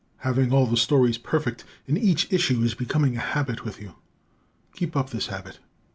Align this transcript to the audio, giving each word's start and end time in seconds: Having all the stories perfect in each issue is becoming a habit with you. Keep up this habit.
Having 0.25 0.51
all 0.51 0.65
the 0.65 0.77
stories 0.77 1.19
perfect 1.19 1.63
in 1.85 1.95
each 1.95 2.27
issue 2.33 2.63
is 2.63 2.73
becoming 2.73 3.17
a 3.17 3.19
habit 3.19 3.63
with 3.63 3.79
you. 3.79 3.93
Keep 4.73 4.97
up 4.97 5.11
this 5.11 5.27
habit. 5.27 5.59